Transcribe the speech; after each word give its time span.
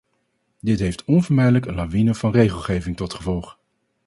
Dit 0.59 0.79
heeft 0.79 1.05
onvermijdelijk 1.05 1.65
een 1.65 1.75
lawine 1.75 2.15
van 2.15 2.31
regelgeving 2.31 2.97
tot 2.97 3.13
gevolg. 3.13 3.57